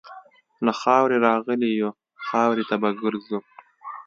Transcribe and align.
له 0.65 0.71
خاورې 0.81 1.17
راغلي 1.27 1.69
یو، 1.81 1.89
خاورې 2.25 2.63
ته 2.69 2.75
به 2.81 2.89
ګرځو. 3.01 3.39